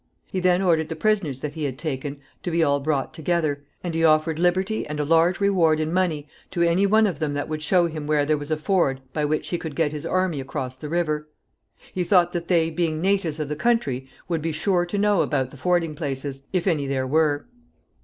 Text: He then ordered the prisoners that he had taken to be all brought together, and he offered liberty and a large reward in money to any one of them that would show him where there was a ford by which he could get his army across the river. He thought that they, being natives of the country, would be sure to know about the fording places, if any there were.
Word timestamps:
He 0.31 0.39
then 0.39 0.63
ordered 0.63 0.89
the 0.89 0.95
prisoners 0.95 1.41
that 1.41 1.53
he 1.53 1.65
had 1.65 1.77
taken 1.77 2.19
to 2.41 2.49
be 2.49 2.63
all 2.63 2.79
brought 2.79 3.13
together, 3.13 3.63
and 3.83 3.93
he 3.93 4.03
offered 4.03 4.39
liberty 4.39 4.83
and 4.87 4.99
a 4.99 5.03
large 5.05 5.39
reward 5.39 5.79
in 5.79 5.93
money 5.93 6.27
to 6.49 6.63
any 6.63 6.87
one 6.87 7.05
of 7.05 7.19
them 7.19 7.35
that 7.35 7.47
would 7.47 7.61
show 7.61 7.85
him 7.85 8.07
where 8.07 8.25
there 8.25 8.35
was 8.39 8.49
a 8.49 8.57
ford 8.57 8.99
by 9.13 9.23
which 9.25 9.49
he 9.49 9.59
could 9.59 9.75
get 9.75 9.91
his 9.91 10.03
army 10.03 10.41
across 10.41 10.75
the 10.75 10.89
river. 10.89 11.29
He 11.93 12.03
thought 12.03 12.33
that 12.33 12.47
they, 12.47 12.71
being 12.71 12.99
natives 12.99 13.39
of 13.39 13.47
the 13.47 13.55
country, 13.55 14.07
would 14.27 14.41
be 14.41 14.51
sure 14.51 14.87
to 14.87 14.97
know 14.97 15.21
about 15.21 15.51
the 15.51 15.57
fording 15.57 15.93
places, 15.93 16.47
if 16.51 16.65
any 16.65 16.87
there 16.87 17.05
were. 17.05 17.45